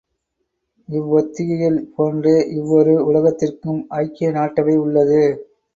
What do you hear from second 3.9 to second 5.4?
ஐக்கிய நாட்டவை உள்ளது.